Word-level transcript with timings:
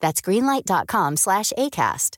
That's 0.00 0.20
greenlight.com 0.20 1.16
slash 1.16 1.52
ACAST. 1.58 2.17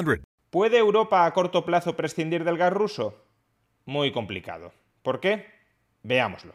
532 0.00 0.04
3500. 0.04 0.30
¿Puede 0.50 0.78
Europa 0.78 1.24
a 1.24 1.32
corto 1.32 1.64
plazo 1.64 1.96
prescindir 1.96 2.44
del 2.44 2.58
gas 2.58 2.72
ruso? 2.72 3.14
Muy 3.86 4.10
complicado. 4.12 4.72
¿Por 5.02 5.20
qué? 5.20 5.46
Veámoslo. 6.02 6.54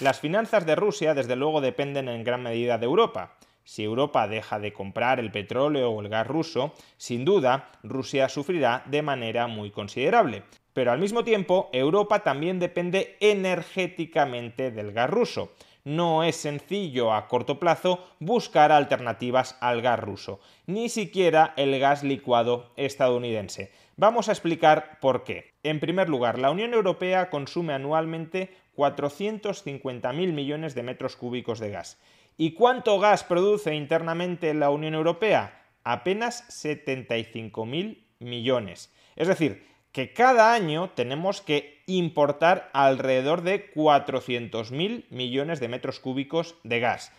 Las 0.00 0.20
finanzas 0.20 0.66
de 0.66 0.76
Rusia 0.76 1.14
desde 1.14 1.36
luego 1.36 1.60
dependen 1.60 2.08
en 2.08 2.24
gran 2.24 2.42
medida 2.42 2.78
de 2.78 2.86
Europa. 2.86 3.36
Si 3.64 3.84
Europa 3.84 4.26
deja 4.26 4.58
de 4.58 4.72
comprar 4.72 5.20
el 5.20 5.30
petróleo 5.30 5.90
o 5.90 6.00
el 6.00 6.08
gas 6.08 6.26
ruso, 6.26 6.74
sin 6.96 7.24
duda 7.24 7.70
Rusia 7.82 8.28
sufrirá 8.28 8.82
de 8.86 9.02
manera 9.02 9.46
muy 9.46 9.70
considerable. 9.70 10.42
Pero 10.72 10.92
al 10.92 11.00
mismo 11.00 11.24
tiempo, 11.24 11.68
Europa 11.72 12.20
también 12.20 12.58
depende 12.58 13.16
energéticamente 13.20 14.70
del 14.70 14.92
gas 14.92 15.10
ruso 15.10 15.52
no 15.84 16.24
es 16.24 16.36
sencillo 16.36 17.12
a 17.12 17.28
corto 17.28 17.58
plazo 17.58 18.04
buscar 18.18 18.72
alternativas 18.72 19.56
al 19.60 19.82
gas 19.82 20.00
ruso, 20.00 20.40
ni 20.66 20.88
siquiera 20.88 21.54
el 21.56 21.78
gas 21.78 22.02
licuado 22.02 22.72
estadounidense. 22.76 23.72
Vamos 23.96 24.28
a 24.28 24.32
explicar 24.32 24.98
por 25.00 25.24
qué. 25.24 25.52
En 25.62 25.80
primer 25.80 26.08
lugar, 26.08 26.38
la 26.38 26.50
Unión 26.50 26.74
Europea 26.74 27.30
consume 27.30 27.74
anualmente 27.74 28.50
450.000 28.76 30.32
millones 30.32 30.74
de 30.74 30.82
metros 30.82 31.16
cúbicos 31.16 31.58
de 31.58 31.70
gas. 31.70 31.98
¿Y 32.36 32.52
cuánto 32.52 32.98
gas 32.98 33.24
produce 33.24 33.74
internamente 33.74 34.54
la 34.54 34.70
Unión 34.70 34.94
Europea? 34.94 35.66
Apenas 35.84 36.48
75.000 36.64 37.98
millones. 38.20 38.92
Es 39.16 39.28
decir, 39.28 39.66
que 39.92 40.12
cada 40.12 40.52
año 40.52 40.90
tenemos 40.90 41.40
que 41.40 41.82
importar 41.86 42.70
alrededor 42.72 43.42
de 43.42 43.72
400.000 43.72 45.06
millones 45.10 45.60
de 45.60 45.68
metros 45.68 45.98
cúbicos 45.98 46.56
de 46.62 46.80
gas. 46.80 47.12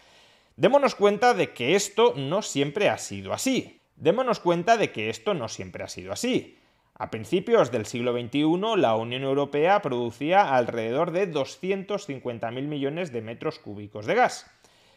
Démonos 0.55 0.95
cuenta 0.95 1.33
de 1.33 1.51
que 1.53 1.75
esto 1.75 2.13
no 2.15 2.41
siempre 2.41 2.89
ha 2.89 2.97
sido 2.97 3.33
así. 3.33 3.81
Démonos 3.95 4.39
cuenta 4.39 4.77
de 4.77 4.91
que 4.91 5.09
esto 5.09 5.33
no 5.33 5.47
siempre 5.47 5.83
ha 5.83 5.87
sido 5.87 6.11
así. 6.13 6.57
A 6.95 7.09
principios 7.09 7.71
del 7.71 7.85
siglo 7.85 8.13
XXI, 8.13 8.77
la 8.77 8.95
Unión 8.95 9.23
Europea 9.23 9.81
producía 9.81 10.55
alrededor 10.55 11.11
de 11.11 11.31
250.000 11.31 12.51
millones 12.61 13.11
de 13.11 13.21
metros 13.21 13.59
cúbicos 13.59 14.05
de 14.05 14.15
gas. 14.15 14.45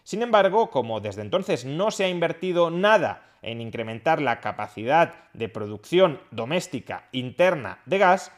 Sin 0.04 0.22
embargo, 0.22 0.70
como 0.70 1.00
desde 1.00 1.22
entonces 1.22 1.65
no 1.65 1.91
se 1.91 2.04
ha 2.04 2.09
invertido 2.09 2.70
nada 2.70 3.32
en 3.41 3.60
incrementar 3.60 4.20
la 4.20 4.41
capacidad 4.41 5.15
de 5.32 5.48
producción 5.48 6.20
doméstica 6.31 7.09
interna 7.12 7.78
de 7.87 7.98
gas, 7.98 8.31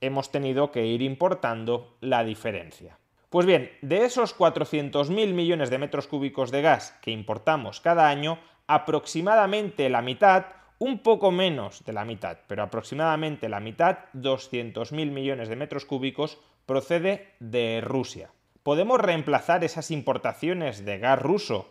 hemos 0.00 0.32
tenido 0.32 0.72
que 0.72 0.84
ir 0.84 1.00
importando 1.00 1.96
la 2.00 2.24
diferencia. 2.24 2.98
Pues 3.30 3.46
bien, 3.46 3.70
de 3.82 4.04
esos 4.04 4.36
400.000 4.36 5.32
millones 5.32 5.70
de 5.70 5.78
metros 5.78 6.08
cúbicos 6.08 6.50
de 6.50 6.60
gas 6.60 6.98
que 7.00 7.12
importamos 7.12 7.80
cada 7.80 8.08
año, 8.08 8.38
aproximadamente 8.66 9.88
la 9.88 10.02
mitad, 10.02 10.46
un 10.78 10.98
poco 10.98 11.30
menos 11.30 11.84
de 11.84 11.92
la 11.92 12.04
mitad, 12.04 12.38
pero 12.48 12.64
aproximadamente 12.64 13.48
la 13.48 13.60
mitad, 13.60 13.98
200.000 14.14 14.92
millones 15.12 15.48
de 15.48 15.56
metros 15.56 15.84
cúbicos, 15.84 16.40
procede 16.66 17.32
de 17.38 17.80
Rusia. 17.80 18.30
¿Podemos 18.62 19.00
reemplazar 19.00 19.64
esas 19.64 19.90
importaciones 19.90 20.84
de 20.84 20.98
gas 20.98 21.20
ruso 21.20 21.68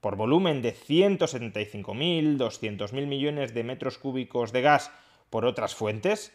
por 0.00 0.16
volumen 0.16 0.60
de 0.60 0.74
175.000, 0.74 2.36
200.000 2.36 3.06
millones 3.06 3.54
de 3.54 3.62
metros 3.62 3.96
cúbicos 3.96 4.50
de 4.50 4.60
gas 4.60 4.90
por 5.30 5.44
otras 5.44 5.76
fuentes? 5.76 6.32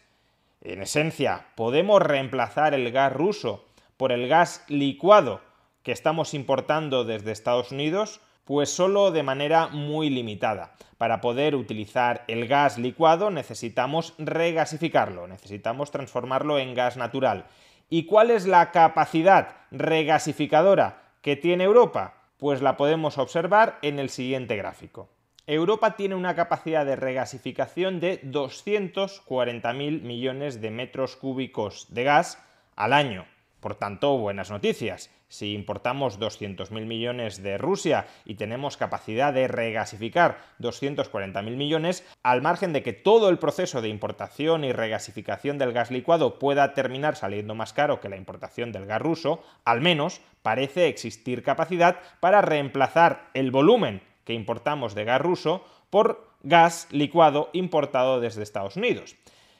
En 0.62 0.82
esencia, 0.82 1.48
¿podemos 1.56 2.02
reemplazar 2.02 2.74
el 2.74 2.90
gas 2.94 3.12
ruso 3.12 3.66
por 3.98 4.14
el 4.14 4.30
gas 4.30 4.64
licuado 4.70 5.42
que 5.84 5.92
estamos 5.92 6.34
importando 6.34 7.04
desde 7.04 7.34
Estados 7.34 7.74
Unidos? 7.74 8.22
Pues 8.46 8.70
solo 8.70 9.12
de 9.12 9.24
manera 9.24 9.68
muy 9.68 10.10
limitada. 10.10 10.78
Para 10.98 11.20
poder 11.20 11.54
utilizar 11.54 12.24
el 12.30 12.48
gas 12.48 12.78
licuado 12.78 13.30
necesitamos 13.30 14.14
regasificarlo, 14.18 15.28
necesitamos 15.28 15.92
transformarlo 15.92 16.60
en 16.60 16.74
gas 16.76 16.96
natural. 16.96 17.48
¿Y 17.90 18.06
cuál 18.06 18.32
es 18.32 18.46
la 18.46 18.72
capacidad 18.72 19.56
regasificadora 19.72 21.14
que 21.22 21.38
tiene 21.38 21.64
Europa? 21.64 22.16
Pues 22.38 22.62
la 22.62 22.76
podemos 22.76 23.18
observar 23.18 23.80
en 23.82 23.98
el 23.98 24.10
siguiente 24.10 24.58
gráfico. 24.58 25.10
Europa 25.46 25.96
tiene 25.96 26.16
una 26.16 26.36
capacidad 26.36 26.86
de 26.86 26.98
regasificación 26.98 28.02
de 28.02 28.22
240.000 28.24 30.02
millones 30.02 30.60
de 30.60 30.70
metros 30.70 31.16
cúbicos 31.16 31.88
de 31.94 32.04
gas 32.04 32.44
al 32.76 32.92
año. 32.92 33.26
Por 33.60 33.76
tanto, 33.76 34.18
buenas 34.18 34.52
noticias. 34.52 35.10
Si 35.30 35.54
importamos 35.54 36.20
200.000 36.20 36.86
millones 36.86 37.42
de 37.42 37.58
Rusia 37.58 38.06
y 38.24 38.36
tenemos 38.36 38.78
capacidad 38.78 39.34
de 39.34 39.48
regasificar 39.48 40.40
240.000 40.60 41.42
millones, 41.56 42.06
al 42.22 42.42
margen 42.42 42.72
de 42.72 42.84
que 42.84 42.94
todo 42.94 43.30
el 43.30 43.40
proceso 43.40 43.82
de 43.82 43.90
importación 43.90 44.64
y 44.64 44.72
regasificación 44.72 45.58
del 45.58 45.74
gas 45.74 45.90
licuado 45.90 46.38
pueda 46.38 46.74
terminar 46.76 47.16
saliendo 47.16 47.56
más 47.56 47.74
caro 47.74 48.00
que 48.00 48.10
la 48.10 48.16
importación 48.16 48.72
del 48.72 48.86
gas 48.86 49.02
ruso, 49.02 49.44
al 49.66 49.82
menos 49.82 50.22
parece 50.44 50.88
existir 50.88 51.42
capacidad 51.42 51.98
para 52.20 52.42
reemplazar 52.42 53.30
el 53.34 53.52
volumen 53.52 54.02
que 54.24 54.34
importamos 54.34 54.94
de 54.94 55.04
gas 55.04 55.22
ruso 55.22 55.66
por 55.90 56.30
gas 56.44 56.88
licuado 56.92 57.50
importado 57.54 58.20
desde 58.22 58.44
Estados 58.44 58.78
Unidos. 58.78 59.16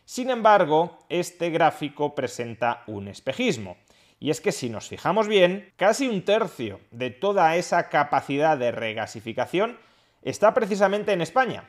Sin 0.06 0.30
embargo, 0.30 1.00
este 1.10 1.50
gráfico 1.50 2.16
presenta 2.16 2.84
un 2.88 3.10
espejismo. 3.10 3.76
Y 4.20 4.32
es 4.32 4.42
que 4.42 4.52
si 4.52 4.70
nos 4.70 4.88
fijamos 4.88 5.28
bien, 5.28 5.72
casi 5.78 6.08
un 6.08 6.24
tercio 6.24 6.80
de 6.92 7.12
toda 7.12 7.56
esa 7.56 7.90
capacidad 7.90 8.58
de 8.58 8.72
regasificación 8.72 9.78
está 10.24 10.54
precisamente 10.54 11.14
en 11.14 11.22
España. 11.22 11.66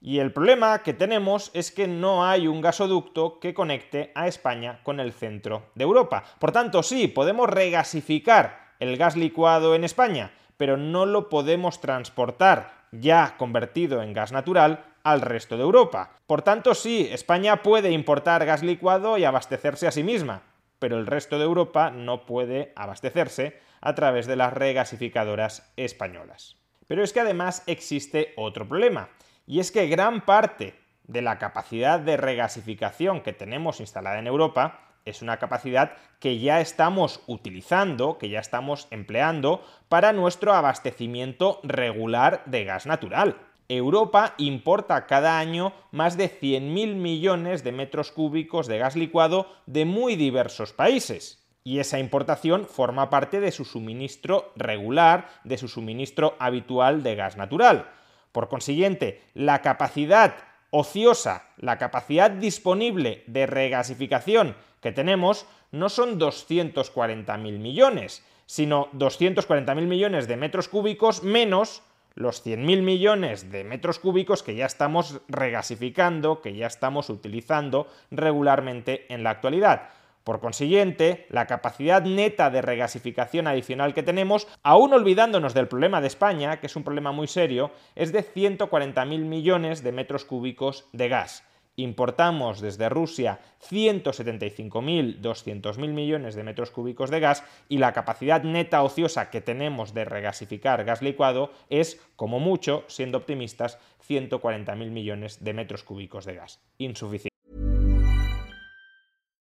Y 0.00 0.20
el 0.20 0.32
problema 0.32 0.84
que 0.84 0.94
tenemos 0.94 1.50
es 1.54 1.72
que 1.72 1.88
no 1.88 2.24
hay 2.24 2.46
un 2.46 2.60
gasoducto 2.60 3.40
que 3.40 3.52
conecte 3.52 4.12
a 4.14 4.28
España 4.28 4.80
con 4.84 5.00
el 5.00 5.12
centro 5.12 5.70
de 5.74 5.82
Europa. 5.82 6.22
Por 6.38 6.52
tanto, 6.52 6.84
sí, 6.84 7.08
podemos 7.08 7.50
regasificar 7.50 8.68
el 8.78 8.96
gas 8.96 9.16
licuado 9.16 9.74
en 9.74 9.82
España, 9.82 10.30
pero 10.56 10.76
no 10.76 11.04
lo 11.04 11.28
podemos 11.28 11.80
transportar 11.80 12.78
ya 12.92 13.34
convertido 13.36 14.00
en 14.00 14.12
gas 14.12 14.30
natural 14.30 14.84
al 15.02 15.20
resto 15.20 15.56
de 15.56 15.62
Europa. 15.62 16.10
Por 16.26 16.42
tanto, 16.42 16.74
sí, 16.74 17.08
España 17.10 17.62
puede 17.62 17.90
importar 17.90 18.46
gas 18.46 18.62
licuado 18.62 19.18
y 19.18 19.24
abastecerse 19.24 19.88
a 19.88 19.92
sí 19.92 20.04
misma, 20.04 20.42
pero 20.78 20.98
el 20.98 21.06
resto 21.06 21.38
de 21.38 21.44
Europa 21.44 21.90
no 21.90 22.26
puede 22.26 22.72
abastecerse 22.76 23.58
a 23.80 23.94
través 23.94 24.26
de 24.26 24.36
las 24.36 24.52
regasificadoras 24.52 25.72
españolas. 25.76 26.56
Pero 26.86 27.02
es 27.02 27.12
que 27.12 27.20
además 27.20 27.62
existe 27.66 28.32
otro 28.36 28.66
problema, 28.66 29.10
y 29.46 29.60
es 29.60 29.70
que 29.72 29.86
gran 29.88 30.24
parte 30.24 30.74
de 31.04 31.22
la 31.22 31.38
capacidad 31.38 32.00
de 32.00 32.16
regasificación 32.16 33.22
que 33.22 33.32
tenemos 33.32 33.80
instalada 33.80 34.18
en 34.18 34.26
Europa 34.26 34.80
es 35.04 35.22
una 35.22 35.38
capacidad 35.38 35.92
que 36.20 36.38
ya 36.38 36.60
estamos 36.60 37.22
utilizando, 37.26 38.18
que 38.18 38.28
ya 38.28 38.40
estamos 38.40 38.88
empleando 38.90 39.64
para 39.88 40.12
nuestro 40.12 40.52
abastecimiento 40.52 41.60
regular 41.62 42.42
de 42.44 42.64
gas 42.64 42.86
natural. 42.86 43.36
Europa 43.68 44.34
importa 44.38 45.06
cada 45.06 45.38
año 45.38 45.74
más 45.90 46.16
de 46.16 46.30
100.000 46.30 46.94
millones 46.94 47.62
de 47.64 47.72
metros 47.72 48.12
cúbicos 48.12 48.66
de 48.66 48.78
gas 48.78 48.96
licuado 48.96 49.46
de 49.66 49.84
muy 49.84 50.16
diversos 50.16 50.72
países. 50.72 51.46
Y 51.64 51.80
esa 51.80 51.98
importación 51.98 52.64
forma 52.64 53.10
parte 53.10 53.40
de 53.40 53.52
su 53.52 53.66
suministro 53.66 54.52
regular, 54.56 55.28
de 55.44 55.58
su 55.58 55.68
suministro 55.68 56.34
habitual 56.38 57.02
de 57.02 57.14
gas 57.14 57.36
natural. 57.36 57.90
Por 58.32 58.48
consiguiente, 58.48 59.22
la 59.34 59.60
capacidad 59.60 60.36
ociosa, 60.70 61.48
la 61.58 61.76
capacidad 61.76 62.30
disponible 62.30 63.22
de 63.26 63.46
regasificación 63.46 64.56
que 64.80 64.92
tenemos 64.92 65.46
no 65.72 65.90
son 65.90 66.18
240.000 66.18 67.36
millones, 67.58 68.24
sino 68.46 68.90
240.000 68.92 69.74
millones 69.86 70.26
de 70.26 70.36
metros 70.38 70.68
cúbicos 70.68 71.22
menos 71.22 71.82
los 72.18 72.44
100.000 72.44 72.82
millones 72.82 73.50
de 73.50 73.62
metros 73.64 73.98
cúbicos 74.00 74.42
que 74.42 74.56
ya 74.56 74.66
estamos 74.66 75.20
regasificando, 75.28 76.42
que 76.42 76.54
ya 76.54 76.66
estamos 76.66 77.10
utilizando 77.10 77.86
regularmente 78.10 79.12
en 79.12 79.22
la 79.22 79.30
actualidad. 79.30 79.90
Por 80.24 80.40
consiguiente, 80.40 81.26
la 81.30 81.46
capacidad 81.46 82.02
neta 82.02 82.50
de 82.50 82.60
regasificación 82.60 83.46
adicional 83.46 83.94
que 83.94 84.02
tenemos, 84.02 84.46
aún 84.62 84.92
olvidándonos 84.92 85.54
del 85.54 85.68
problema 85.68 86.00
de 86.00 86.08
España, 86.08 86.60
que 86.60 86.66
es 86.66 86.76
un 86.76 86.84
problema 86.84 87.12
muy 87.12 87.28
serio, 87.28 87.70
es 87.94 88.12
de 88.12 88.22
140.000 88.22 89.06
millones 89.20 89.82
de 89.82 89.92
metros 89.92 90.24
cúbicos 90.24 90.86
de 90.92 91.08
gas 91.08 91.44
importamos 91.78 92.60
desde 92.60 92.88
Rusia 92.88 93.38
175.000, 93.70 95.20
200.000 95.20 95.88
millones 95.88 96.34
de 96.34 96.42
metros 96.42 96.70
cúbicos 96.70 97.08
de 97.10 97.20
gas 97.20 97.44
y 97.68 97.78
la 97.78 97.92
capacidad 97.92 98.42
neta 98.42 98.82
ociosa 98.82 99.30
que 99.30 99.40
tenemos 99.40 99.94
de 99.94 100.04
regasificar 100.04 100.84
gas 100.84 101.02
licuado 101.02 101.52
es, 101.70 102.00
como 102.16 102.40
mucho, 102.40 102.84
siendo 102.88 103.18
optimistas, 103.18 103.78
140.000 104.08 104.90
millones 104.90 105.44
de 105.44 105.54
metros 105.54 105.84
cúbicos 105.84 106.24
de 106.24 106.34
gas. 106.34 106.60
Insuficiente. 106.78 107.37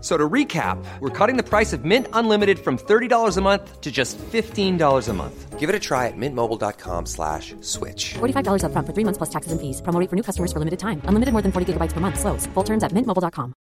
So 0.00 0.16
to 0.16 0.28
recap, 0.28 0.82
we're 1.00 1.10
cutting 1.10 1.36
the 1.36 1.42
price 1.42 1.74
of 1.74 1.84
Mint 1.84 2.06
Unlimited 2.14 2.58
from 2.58 2.78
$30 2.78 3.36
a 3.36 3.40
month 3.42 3.80
to 3.82 3.90
just 3.92 4.16
$15 4.18 5.08
a 5.08 5.12
month. 5.12 5.58
Give 5.58 5.68
it 5.68 5.74
a 5.74 5.78
try 5.78 6.06
at 6.06 6.16
mintmobile.com 6.16 7.04
slash 7.04 7.54
switch. 7.60 8.14
$45 8.14 8.64
up 8.64 8.72
front 8.72 8.86
for 8.86 8.94
three 8.94 9.04
months 9.04 9.18
plus 9.18 9.28
taxes 9.28 9.52
and 9.52 9.60
fees. 9.60 9.82
Promo 9.82 10.08
for 10.08 10.16
new 10.16 10.22
customers 10.22 10.54
for 10.54 10.58
limited 10.58 10.78
time. 10.80 11.02
Unlimited 11.04 11.32
more 11.32 11.42
than 11.42 11.52
40 11.52 11.74
gigabytes 11.74 11.92
per 11.92 12.00
month. 12.00 12.18
Slows. 12.18 12.46
Full 12.54 12.64
terms 12.64 12.82
at 12.82 12.92
mintmobile.com. 12.92 13.52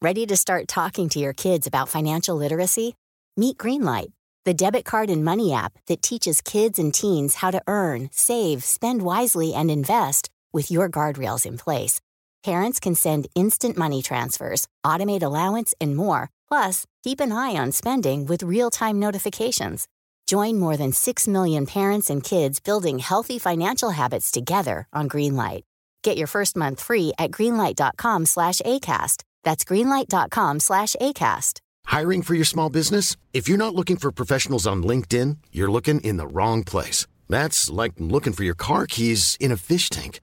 Ready 0.00 0.26
to 0.26 0.36
start 0.36 0.68
talking 0.68 1.08
to 1.08 1.18
your 1.18 1.32
kids 1.32 1.66
about 1.66 1.88
financial 1.88 2.36
literacy? 2.36 2.94
Meet 3.36 3.58
Greenlight, 3.58 4.12
the 4.44 4.54
debit 4.54 4.84
card 4.84 5.10
and 5.10 5.24
money 5.24 5.52
app 5.52 5.72
that 5.88 6.02
teaches 6.02 6.40
kids 6.40 6.78
and 6.78 6.94
teens 6.94 7.34
how 7.34 7.50
to 7.50 7.60
earn, 7.66 8.08
save, 8.12 8.62
spend 8.62 9.02
wisely, 9.02 9.52
and 9.52 9.68
invest 9.72 10.30
with 10.52 10.70
your 10.70 10.88
guardrails 10.88 11.44
in 11.44 11.58
place. 11.58 12.00
Parents 12.44 12.80
can 12.80 12.94
send 12.94 13.28
instant 13.34 13.76
money 13.76 14.02
transfers, 14.02 14.68
automate 14.84 15.22
allowance, 15.22 15.74
and 15.80 15.96
more. 15.96 16.30
Plus, 16.48 16.86
keep 17.02 17.20
an 17.20 17.32
eye 17.32 17.56
on 17.56 17.72
spending 17.72 18.26
with 18.26 18.42
real 18.42 18.70
time 18.70 18.98
notifications. 18.98 19.86
Join 20.26 20.58
more 20.58 20.76
than 20.76 20.92
6 20.92 21.26
million 21.28 21.66
parents 21.66 22.10
and 22.10 22.22
kids 22.22 22.60
building 22.60 22.98
healthy 22.98 23.38
financial 23.38 23.90
habits 23.90 24.30
together 24.30 24.86
on 24.92 25.08
Greenlight. 25.08 25.62
Get 26.02 26.16
your 26.16 26.26
first 26.26 26.56
month 26.56 26.80
free 26.80 27.12
at 27.18 27.30
greenlight.com 27.30 28.26
slash 28.26 28.60
ACAST. 28.60 29.22
That's 29.42 29.64
greenlight.com 29.64 30.60
slash 30.60 30.94
ACAST. 31.00 31.60
Hiring 31.86 32.22
for 32.22 32.34
your 32.34 32.44
small 32.44 32.68
business? 32.68 33.16
If 33.32 33.48
you're 33.48 33.56
not 33.56 33.74
looking 33.74 33.96
for 33.96 34.12
professionals 34.12 34.66
on 34.66 34.82
LinkedIn, 34.82 35.38
you're 35.50 35.70
looking 35.70 36.00
in 36.02 36.18
the 36.18 36.26
wrong 36.26 36.62
place. 36.62 37.06
That's 37.30 37.70
like 37.70 37.94
looking 37.98 38.34
for 38.34 38.44
your 38.44 38.54
car 38.54 38.86
keys 38.86 39.36
in 39.40 39.50
a 39.50 39.56
fish 39.56 39.88
tank. 39.88 40.20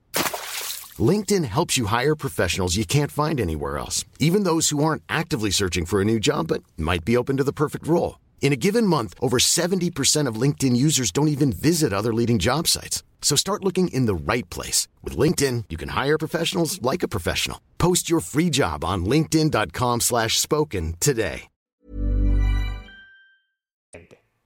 LinkedIn 0.99 1.45
helps 1.45 1.77
you 1.77 1.87
hire 1.87 2.15
professionals 2.15 2.77
you 2.77 2.85
can't 2.85 3.11
find 3.11 3.41
anywhere 3.41 3.77
else, 3.77 4.05
even 4.19 4.43
those 4.43 4.69
who 4.69 4.83
aren't 4.83 5.03
actively 5.09 5.51
searching 5.51 5.85
for 5.85 5.99
a 5.99 6.05
new 6.05 6.19
job 6.19 6.47
but 6.47 6.63
might 6.77 7.03
be 7.03 7.17
open 7.17 7.35
to 7.37 7.43
the 7.43 7.51
perfect 7.51 7.87
role. 7.87 8.19
In 8.41 8.53
a 8.53 8.55
given 8.55 8.85
month, 8.87 9.15
over 9.19 9.37
70% 9.39 10.27
of 10.27 10.39
LinkedIn 10.39 10.77
users 10.77 11.11
don't 11.11 11.27
even 11.27 11.51
visit 11.51 11.91
other 11.91 12.13
leading 12.13 12.39
job 12.39 12.67
sites. 12.67 13.03
So 13.21 13.35
start 13.35 13.63
looking 13.63 13.87
in 13.87 14.05
the 14.05 14.13
right 14.13 14.47
place. 14.51 14.87
With 15.03 15.17
LinkedIn, 15.17 15.65
you 15.69 15.77
can 15.77 15.89
hire 15.89 16.17
professionals 16.17 16.79
like 16.81 17.03
a 17.03 17.07
professional. 17.07 17.59
Post 17.79 18.07
your 18.07 18.21
free 18.21 18.51
job 18.51 18.85
on 18.85 19.03
linkedin.com 19.05 20.01
slash 20.01 20.39
spoken 20.39 20.93
today. 20.99 21.49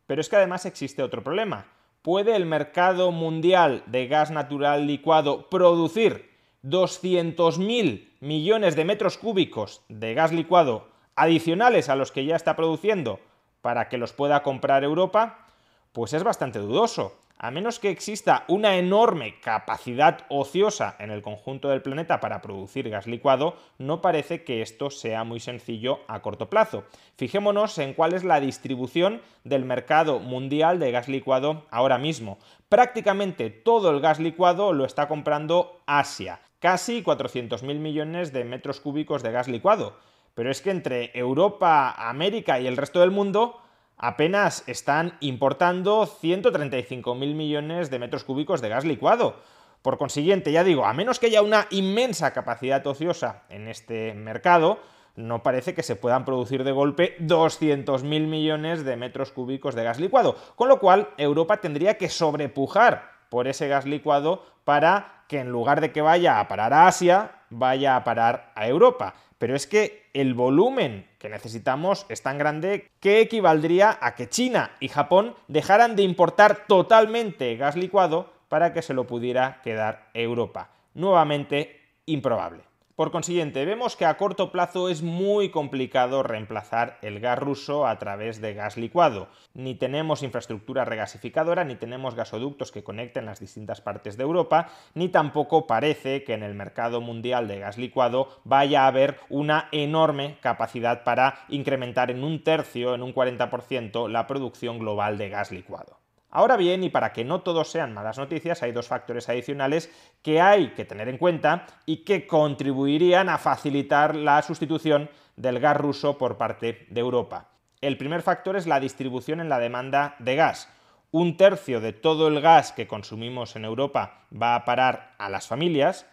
Pero 0.07 0.21
es 0.21 0.27
que 0.27 0.37
además 0.37 0.65
existe 0.65 1.03
otro 1.03 1.23
problema. 1.23 1.67
¿Puede 2.01 2.35
el 2.35 2.47
mercado 2.47 3.11
mundial 3.11 3.83
de 3.85 4.07
gas 4.07 4.31
natural 4.31 4.87
licuado 4.87 5.49
producir 5.51 6.28
200.000 6.63 8.09
millones 8.19 8.75
de 8.75 8.85
metros 8.85 9.17
cúbicos 9.17 9.81
de 9.87 10.13
gas 10.13 10.33
licuado 10.33 10.87
adicionales 11.15 11.89
a 11.89 11.95
los 11.95 12.11
que 12.11 12.25
ya 12.25 12.35
está 12.35 12.55
produciendo 12.55 13.19
para 13.61 13.89
que 13.89 13.97
los 13.97 14.13
pueda 14.13 14.43
comprar 14.43 14.83
Europa, 14.83 15.45
pues 15.91 16.13
es 16.13 16.23
bastante 16.23 16.59
dudoso. 16.59 17.17
A 17.41 17.51
menos 17.51 17.79
que 17.79 17.89
exista 17.89 18.43
una 18.49 18.75
enorme 18.75 19.39
capacidad 19.39 20.25
ociosa 20.27 20.97
en 20.99 21.09
el 21.09 21.21
conjunto 21.21 21.69
del 21.69 21.81
planeta 21.81 22.19
para 22.19 22.41
producir 22.41 22.89
gas 22.89 23.07
licuado, 23.07 23.55
no 23.77 24.01
parece 24.01 24.43
que 24.43 24.61
esto 24.61 24.89
sea 24.89 25.23
muy 25.23 25.39
sencillo 25.39 26.01
a 26.09 26.21
corto 26.21 26.49
plazo. 26.49 26.83
Fijémonos 27.15 27.77
en 27.77 27.93
cuál 27.93 28.13
es 28.13 28.25
la 28.25 28.41
distribución 28.41 29.21
del 29.45 29.63
mercado 29.63 30.19
mundial 30.19 30.79
de 30.79 30.91
gas 30.91 31.07
licuado 31.07 31.63
ahora 31.71 31.97
mismo. 31.97 32.39
Prácticamente 32.67 33.49
todo 33.49 33.89
el 33.91 34.01
gas 34.01 34.19
licuado 34.19 34.73
lo 34.73 34.83
está 34.83 35.07
comprando 35.07 35.79
Asia 35.85 36.41
casi 36.59 37.03
400.000 37.03 37.79
millones 37.79 38.31
de 38.33 38.43
metros 38.43 38.79
cúbicos 38.79 39.23
de 39.23 39.31
gas 39.31 39.47
licuado. 39.47 39.97
Pero 40.33 40.51
es 40.51 40.61
que 40.61 40.71
entre 40.71 41.11
Europa, 41.17 41.91
América 41.91 42.59
y 42.59 42.67
el 42.67 42.77
resto 42.77 42.99
del 42.99 43.11
mundo 43.11 43.59
apenas 43.97 44.63
están 44.67 45.17
importando 45.19 46.05
135.000 46.05 47.15
millones 47.35 47.89
de 47.89 47.99
metros 47.99 48.23
cúbicos 48.23 48.61
de 48.61 48.69
gas 48.69 48.85
licuado. 48.85 49.41
Por 49.81 49.97
consiguiente, 49.97 50.51
ya 50.51 50.63
digo, 50.63 50.85
a 50.85 50.93
menos 50.93 51.19
que 51.19 51.27
haya 51.27 51.41
una 51.41 51.67
inmensa 51.69 52.31
capacidad 52.31 52.85
ociosa 52.85 53.43
en 53.49 53.67
este 53.67 54.13
mercado, 54.13 54.79
no 55.15 55.43
parece 55.43 55.73
que 55.73 55.83
se 55.83 55.95
puedan 55.95 56.25
producir 56.25 56.63
de 56.63 56.71
golpe 56.71 57.17
200.000 57.19 58.03
millones 58.03 58.85
de 58.85 58.95
metros 58.95 59.31
cúbicos 59.31 59.75
de 59.75 59.83
gas 59.83 59.99
licuado. 59.99 60.35
Con 60.55 60.69
lo 60.69 60.79
cual, 60.79 61.09
Europa 61.17 61.57
tendría 61.57 61.97
que 61.97 62.09
sobrepujar 62.09 63.18
por 63.29 63.47
ese 63.47 63.67
gas 63.67 63.85
licuado 63.85 64.43
para 64.63 65.23
que 65.27 65.39
en 65.39 65.49
lugar 65.49 65.81
de 65.81 65.91
que 65.91 66.01
vaya 66.01 66.39
a 66.39 66.47
parar 66.47 66.73
a 66.73 66.87
Asia, 66.87 67.31
vaya 67.49 67.95
a 67.95 68.03
parar 68.03 68.51
a 68.55 68.67
Europa. 68.67 69.13
Pero 69.37 69.55
es 69.55 69.67
que 69.67 70.09
el 70.13 70.33
volumen 70.33 71.07
que 71.17 71.29
necesitamos 71.29 72.05
es 72.09 72.21
tan 72.21 72.37
grande 72.37 72.89
que 72.99 73.21
equivaldría 73.21 73.97
a 74.01 74.15
que 74.15 74.27
China 74.27 74.71
y 74.79 74.89
Japón 74.89 75.35
dejaran 75.47 75.95
de 75.95 76.03
importar 76.03 76.65
totalmente 76.67 77.55
gas 77.55 77.75
licuado 77.75 78.33
para 78.49 78.73
que 78.73 78.81
se 78.81 78.93
lo 78.93 79.05
pudiera 79.05 79.61
quedar 79.63 80.09
Europa. 80.13 80.69
Nuevamente, 80.93 81.79
improbable. 82.05 82.68
Por 82.99 83.11
consiguiente, 83.11 83.63
vemos 83.63 83.95
que 83.95 84.03
a 84.03 84.17
corto 84.17 84.51
plazo 84.51 84.89
es 84.89 85.01
muy 85.01 85.51
complicado 85.51 86.21
reemplazar 86.21 86.97
el 87.01 87.21
gas 87.21 87.39
ruso 87.39 87.87
a 87.87 87.97
través 87.97 88.41
de 88.41 88.53
gas 88.53 88.75
licuado. 88.75 89.29
Ni 89.53 89.73
tenemos 89.73 90.21
infraestructura 90.21 90.83
regasificadora, 90.83 91.63
ni 91.63 91.77
tenemos 91.77 92.13
gasoductos 92.13 92.73
que 92.73 92.83
conecten 92.83 93.25
las 93.25 93.39
distintas 93.39 93.79
partes 93.79 94.17
de 94.17 94.23
Europa, 94.23 94.67
ni 94.95 95.07
tampoco 95.07 95.65
parece 95.65 96.25
que 96.25 96.33
en 96.33 96.43
el 96.43 96.55
mercado 96.55 96.99
mundial 96.99 97.47
de 97.47 97.59
gas 97.59 97.77
licuado 97.77 98.41
vaya 98.43 98.83
a 98.83 98.87
haber 98.87 99.17
una 99.29 99.69
enorme 99.71 100.37
capacidad 100.41 101.05
para 101.05 101.45
incrementar 101.47 102.11
en 102.11 102.21
un 102.21 102.43
tercio, 102.43 102.95
en 102.95 103.03
un 103.03 103.13
40%, 103.13 104.09
la 104.09 104.27
producción 104.27 104.77
global 104.77 105.17
de 105.17 105.29
gas 105.29 105.53
licuado. 105.53 105.98
Ahora 106.31 106.57
bien, 106.57 106.83
y 106.83 106.89
para 106.89 107.11
que 107.11 107.25
no 107.25 107.41
todos 107.41 107.71
sean 107.71 107.93
malas 107.93 108.19
noticias, 108.19 108.61
hay 108.61 108.71
dos 108.71 108.87
factores 108.87 109.27
adicionales 109.29 109.91
que 110.21 110.39
hay 110.39 110.69
que 110.75 110.85
tener 110.85 111.09
en 111.09 111.17
cuenta 111.17 111.65
y 111.85 112.03
que 112.03 112.27
contribuirían 112.27 113.29
a 113.29 113.39
facilitar 113.39 114.15
la 114.15 114.41
sustitución 114.43 115.09
del 115.35 115.59
gas 115.59 115.77
ruso 115.77 116.17
por 116.17 116.37
parte 116.37 116.85
de 116.89 116.99
Europa. 116.99 117.49
El 117.81 117.97
primer 117.97 118.21
factor 118.21 118.57
es 118.57 118.67
la 118.67 118.79
distribución 118.79 119.39
en 119.39 119.49
la 119.49 119.57
demanda 119.57 120.15
de 120.19 120.35
gas. 120.35 120.69
Un 121.11 121.37
tercio 121.37 121.81
de 121.81 121.93
todo 121.93 122.27
el 122.27 122.41
gas 122.41 122.73
que 122.73 122.87
consumimos 122.87 123.55
en 123.55 123.65
Europa 123.65 124.25
va 124.31 124.53
a 124.53 124.65
parar 124.65 125.15
a 125.17 125.29
las 125.29 125.47
familias, 125.47 126.05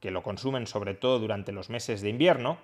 que 0.00 0.10
lo 0.10 0.22
consumen 0.22 0.66
sobre 0.66 0.94
todo 0.94 1.18
durante 1.18 1.52
los 1.52 1.68
meses 1.68 2.00
de 2.00 2.08
invierno, 2.08 2.58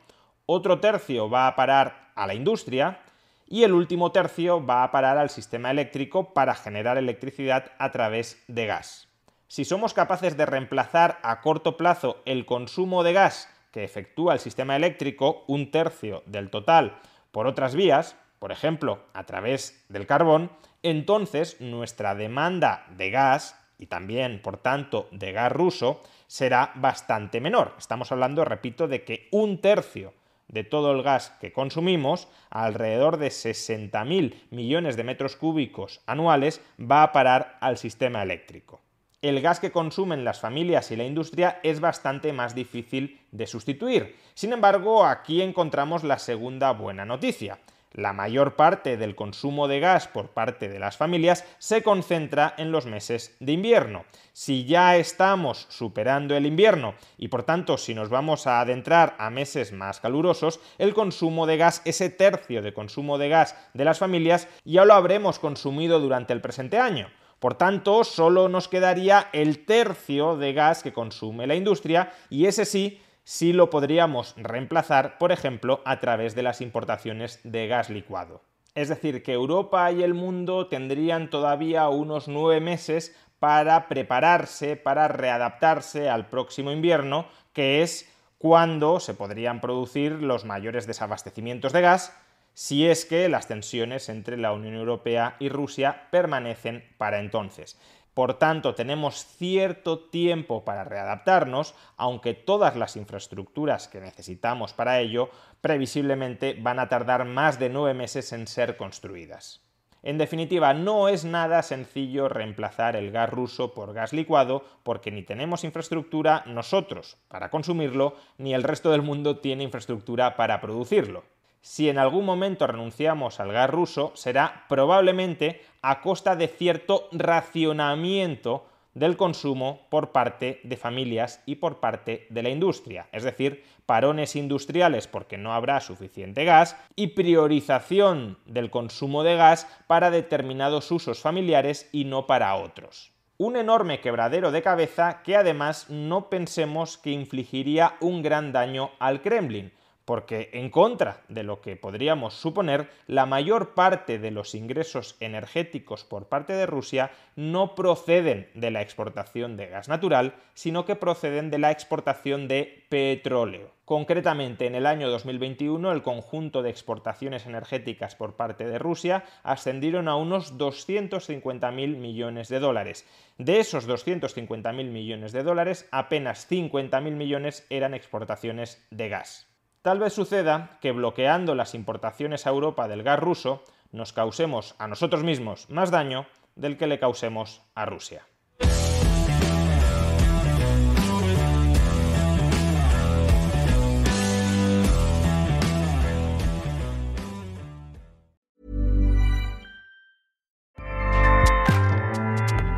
otro 0.46 0.80
tercio 0.80 1.28
va 1.28 1.48
a 1.48 1.56
parar 1.56 2.12
a 2.14 2.26
la 2.26 2.34
industria 2.34 3.00
y 3.46 3.64
el 3.64 3.72
último 3.72 4.12
tercio 4.12 4.64
va 4.64 4.84
a 4.84 4.90
parar 4.90 5.18
al 5.18 5.30
sistema 5.30 5.70
eléctrico 5.70 6.32
para 6.32 6.54
generar 6.54 6.98
electricidad 6.98 7.72
a 7.78 7.92
través 7.92 8.42
de 8.48 8.66
gas. 8.66 9.08
Si 9.48 9.64
somos 9.64 9.94
capaces 9.94 10.36
de 10.36 10.46
reemplazar 10.46 11.18
a 11.22 11.40
corto 11.40 11.76
plazo 11.76 12.22
el 12.24 12.46
consumo 12.46 13.02
de 13.02 13.12
gas 13.12 13.48
que 13.70 13.84
efectúa 13.84 14.34
el 14.34 14.40
sistema 14.40 14.76
eléctrico, 14.76 15.44
un 15.46 15.70
tercio 15.70 16.22
del 16.26 16.50
total, 16.50 16.98
por 17.32 17.46
otras 17.46 17.74
vías, 17.74 18.16
por 18.38 18.52
ejemplo, 18.52 19.00
a 19.14 19.24
través 19.24 19.84
del 19.88 20.06
carbón, 20.06 20.50
entonces 20.82 21.60
nuestra 21.60 22.14
demanda 22.14 22.86
de 22.90 23.10
gas 23.10 23.58
y 23.78 23.86
también, 23.86 24.40
por 24.42 24.58
tanto, 24.58 25.08
de 25.10 25.32
gas 25.32 25.50
ruso 25.50 26.00
será 26.26 26.72
bastante 26.76 27.40
menor. 27.40 27.74
Estamos 27.78 28.12
hablando, 28.12 28.44
repito, 28.44 28.86
de 28.86 29.04
que 29.04 29.28
un 29.32 29.60
tercio 29.60 30.14
de 30.48 30.64
todo 30.64 30.92
el 30.92 31.02
gas 31.02 31.30
que 31.40 31.52
consumimos, 31.52 32.28
alrededor 32.50 33.16
de 33.16 33.28
60.000 33.28 34.34
millones 34.50 34.96
de 34.96 35.04
metros 35.04 35.36
cúbicos 35.36 36.00
anuales, 36.06 36.60
va 36.80 37.02
a 37.02 37.12
parar 37.12 37.58
al 37.60 37.78
sistema 37.78 38.22
eléctrico. 38.22 38.80
El 39.22 39.40
gas 39.40 39.58
que 39.58 39.72
consumen 39.72 40.24
las 40.24 40.40
familias 40.40 40.90
y 40.90 40.96
la 40.96 41.04
industria 41.04 41.58
es 41.62 41.80
bastante 41.80 42.32
más 42.32 42.54
difícil 42.54 43.20
de 43.32 43.46
sustituir. 43.46 44.16
Sin 44.34 44.52
embargo, 44.52 45.06
aquí 45.06 45.40
encontramos 45.40 46.04
la 46.04 46.18
segunda 46.18 46.72
buena 46.72 47.06
noticia 47.06 47.58
la 47.94 48.12
mayor 48.12 48.56
parte 48.56 48.96
del 48.96 49.14
consumo 49.14 49.68
de 49.68 49.80
gas 49.80 50.08
por 50.08 50.28
parte 50.30 50.68
de 50.68 50.78
las 50.78 50.96
familias 50.96 51.44
se 51.58 51.82
concentra 51.82 52.54
en 52.58 52.72
los 52.72 52.86
meses 52.86 53.36
de 53.40 53.52
invierno. 53.52 54.04
Si 54.32 54.66
ya 54.66 54.96
estamos 54.96 55.66
superando 55.70 56.36
el 56.36 56.44
invierno 56.44 56.94
y 57.16 57.28
por 57.28 57.44
tanto 57.44 57.78
si 57.78 57.94
nos 57.94 58.10
vamos 58.10 58.46
a 58.46 58.60
adentrar 58.60 59.14
a 59.18 59.30
meses 59.30 59.72
más 59.72 60.00
calurosos, 60.00 60.60
el 60.78 60.92
consumo 60.92 61.46
de 61.46 61.56
gas, 61.56 61.82
ese 61.84 62.10
tercio 62.10 62.62
de 62.62 62.74
consumo 62.74 63.16
de 63.16 63.28
gas 63.28 63.56
de 63.72 63.84
las 63.84 63.98
familias, 63.98 64.48
ya 64.64 64.84
lo 64.84 64.94
habremos 64.94 65.38
consumido 65.38 66.00
durante 66.00 66.32
el 66.32 66.40
presente 66.40 66.78
año. 66.78 67.08
Por 67.38 67.54
tanto, 67.54 68.04
solo 68.04 68.48
nos 68.48 68.68
quedaría 68.68 69.28
el 69.32 69.66
tercio 69.66 70.36
de 70.36 70.52
gas 70.52 70.82
que 70.82 70.92
consume 70.92 71.46
la 71.46 71.54
industria 71.54 72.12
y 72.30 72.46
ese 72.46 72.64
sí 72.64 73.00
sí 73.24 73.52
lo 73.52 73.70
podríamos 73.70 74.34
reemplazar, 74.36 75.18
por 75.18 75.32
ejemplo, 75.32 75.80
a 75.84 76.00
través 76.00 76.34
de 76.34 76.42
las 76.42 76.60
importaciones 76.60 77.40
de 77.42 77.66
gas 77.66 77.90
licuado. 77.90 78.42
Es 78.74 78.88
decir, 78.88 79.22
que 79.22 79.32
Europa 79.32 79.90
y 79.92 80.02
el 80.02 80.14
mundo 80.14 80.66
tendrían 80.66 81.30
todavía 81.30 81.88
unos 81.88 82.28
nueve 82.28 82.60
meses 82.60 83.16
para 83.38 83.88
prepararse, 83.88 84.76
para 84.76 85.08
readaptarse 85.08 86.08
al 86.08 86.28
próximo 86.28 86.70
invierno, 86.70 87.26
que 87.52 87.82
es 87.82 88.10
cuando 88.38 89.00
se 89.00 89.14
podrían 89.14 89.60
producir 89.60 90.12
los 90.12 90.44
mayores 90.44 90.86
desabastecimientos 90.86 91.72
de 91.72 91.80
gas, 91.80 92.16
si 92.52 92.86
es 92.86 93.04
que 93.04 93.28
las 93.28 93.48
tensiones 93.48 94.08
entre 94.08 94.36
la 94.36 94.52
Unión 94.52 94.74
Europea 94.74 95.36
y 95.38 95.48
Rusia 95.48 96.08
permanecen 96.10 96.84
para 96.98 97.20
entonces. 97.20 97.78
Por 98.14 98.34
tanto, 98.34 98.76
tenemos 98.76 99.26
cierto 99.26 99.98
tiempo 99.98 100.64
para 100.64 100.84
readaptarnos, 100.84 101.74
aunque 101.96 102.32
todas 102.32 102.76
las 102.76 102.94
infraestructuras 102.96 103.88
que 103.88 104.00
necesitamos 104.00 104.72
para 104.72 105.00
ello 105.00 105.30
previsiblemente 105.60 106.54
van 106.54 106.78
a 106.78 106.88
tardar 106.88 107.24
más 107.24 107.58
de 107.58 107.70
nueve 107.70 107.92
meses 107.92 108.32
en 108.32 108.46
ser 108.46 108.76
construidas. 108.76 109.60
En 110.04 110.18
definitiva, 110.18 110.74
no 110.74 111.08
es 111.08 111.24
nada 111.24 111.62
sencillo 111.62 112.28
reemplazar 112.28 112.94
el 112.94 113.10
gas 113.10 113.30
ruso 113.30 113.74
por 113.74 113.94
gas 113.94 114.12
licuado 114.12 114.62
porque 114.84 115.10
ni 115.10 115.22
tenemos 115.22 115.64
infraestructura 115.64 116.44
nosotros 116.46 117.16
para 117.26 117.50
consumirlo, 117.50 118.14
ni 118.38 118.54
el 118.54 118.62
resto 118.62 118.92
del 118.92 119.02
mundo 119.02 119.38
tiene 119.38 119.64
infraestructura 119.64 120.36
para 120.36 120.60
producirlo 120.60 121.24
si 121.64 121.88
en 121.88 121.96
algún 121.96 122.26
momento 122.26 122.66
renunciamos 122.66 123.40
al 123.40 123.50
gas 123.50 123.70
ruso, 123.70 124.12
será 124.14 124.66
probablemente 124.68 125.62
a 125.80 126.02
costa 126.02 126.36
de 126.36 126.46
cierto 126.46 127.08
racionamiento 127.10 128.66
del 128.92 129.16
consumo 129.16 129.86
por 129.88 130.12
parte 130.12 130.60
de 130.62 130.76
familias 130.76 131.42
y 131.46 131.54
por 131.54 131.80
parte 131.80 132.26
de 132.28 132.42
la 132.42 132.50
industria, 132.50 133.08
es 133.12 133.22
decir, 133.22 133.64
parones 133.86 134.36
industriales 134.36 135.06
porque 135.08 135.38
no 135.38 135.54
habrá 135.54 135.80
suficiente 135.80 136.44
gas 136.44 136.76
y 136.96 137.08
priorización 137.08 138.36
del 138.44 138.70
consumo 138.70 139.22
de 139.22 139.36
gas 139.36 139.66
para 139.86 140.10
determinados 140.10 140.90
usos 140.90 141.20
familiares 141.20 141.88
y 141.92 142.04
no 142.04 142.26
para 142.26 142.54
otros. 142.56 143.10
Un 143.38 143.56
enorme 143.56 144.02
quebradero 144.02 144.52
de 144.52 144.60
cabeza 144.60 145.22
que 145.22 145.34
además 145.34 145.88
no 145.88 146.28
pensemos 146.28 146.98
que 146.98 147.10
infligiría 147.10 147.94
un 148.00 148.22
gran 148.22 148.52
daño 148.52 148.90
al 148.98 149.22
Kremlin, 149.22 149.72
porque 150.04 150.50
en 150.52 150.70
contra 150.70 151.22
de 151.28 151.42
lo 151.42 151.60
que 151.60 151.76
podríamos 151.76 152.34
suponer, 152.34 152.90
la 153.06 153.26
mayor 153.26 153.74
parte 153.74 154.18
de 154.18 154.30
los 154.30 154.54
ingresos 154.54 155.16
energéticos 155.20 156.04
por 156.04 156.26
parte 156.26 156.52
de 156.52 156.66
Rusia 156.66 157.10
no 157.36 157.74
proceden 157.74 158.48
de 158.54 158.70
la 158.70 158.82
exportación 158.82 159.56
de 159.56 159.66
gas 159.66 159.88
natural, 159.88 160.34
sino 160.54 160.84
que 160.84 160.96
proceden 160.96 161.50
de 161.50 161.58
la 161.58 161.70
exportación 161.70 162.48
de 162.48 162.84
petróleo. 162.88 163.72
Concretamente, 163.84 164.66
en 164.66 164.74
el 164.74 164.86
año 164.86 165.10
2021, 165.10 165.92
el 165.92 166.02
conjunto 166.02 166.62
de 166.62 166.70
exportaciones 166.70 167.44
energéticas 167.44 168.14
por 168.14 168.34
parte 168.34 168.66
de 168.66 168.78
Rusia 168.78 169.24
ascendieron 169.42 170.08
a 170.08 170.16
unos 170.16 170.56
250.000 170.56 171.96
millones 171.96 172.48
de 172.48 172.60
dólares. 172.60 173.06
De 173.36 173.60
esos 173.60 173.86
250.000 173.86 174.72
millones 174.90 175.32
de 175.32 175.42
dólares, 175.42 175.86
apenas 175.90 176.50
50.000 176.50 177.10
millones 177.10 177.66
eran 177.68 177.92
exportaciones 177.92 178.86
de 178.90 179.08
gas. 179.10 179.53
Tal 179.84 179.98
vez 179.98 180.14
suceda 180.14 180.78
que 180.80 180.92
bloqueando 180.92 181.54
las 181.54 181.74
importaciones 181.74 182.46
a 182.46 182.48
Europa 182.48 182.88
del 182.88 183.02
gas 183.02 183.20
ruso 183.20 183.62
nos 183.92 184.14
causemos 184.14 184.74
a 184.78 184.88
nosotros 184.88 185.24
mismos 185.24 185.68
más 185.68 185.90
daño 185.90 186.24
del 186.56 186.78
que 186.78 186.86
le 186.86 186.98
causemos 186.98 187.60
a 187.74 187.84
Rusia. 187.84 188.22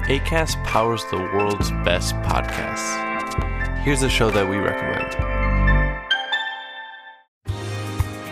ACAST 0.09 0.59
powers 0.65 1.05
the 1.11 1.17
world's 1.17 1.71
best 1.85 2.17
podcasts. 2.25 2.97
Here's 3.85 4.03
a 4.03 4.09
show 4.09 4.29
that 4.33 4.49
we 4.49 4.57
recommend. 4.57 5.36